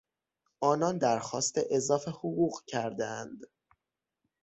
[0.59, 3.41] آنان درخواست اضافه حقوق کردهاند.